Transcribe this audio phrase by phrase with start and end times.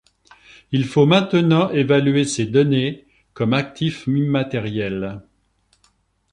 [0.71, 3.05] Il faut maintenant évaluer ces données
[3.35, 5.21] comme actifs immatériels.